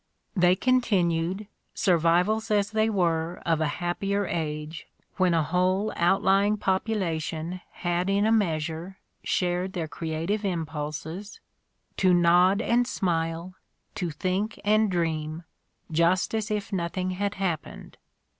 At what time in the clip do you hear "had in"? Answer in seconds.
7.73-8.25